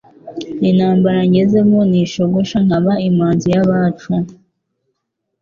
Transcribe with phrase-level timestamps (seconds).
[0.69, 4.13] Intambara ngezemo ntishogosha Nkaba imanzi y' abacu.